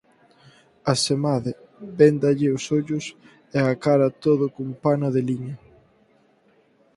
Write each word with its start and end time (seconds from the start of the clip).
Asemade, 0.93 1.51
véndalle 1.99 2.47
os 2.55 2.63
ollos 2.77 3.05
e 3.57 3.59
a 3.71 3.73
cara 3.85 4.07
toda 4.23 4.45
cun 4.53 4.69
pano 4.83 5.07
de 5.15 5.21
liño. 5.29 5.55